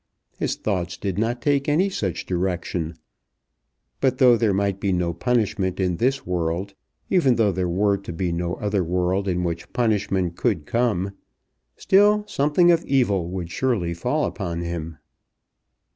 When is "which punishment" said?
9.43-10.35